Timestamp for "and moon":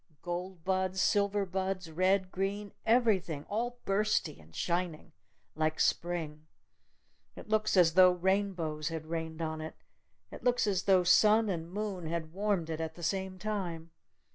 11.49-12.07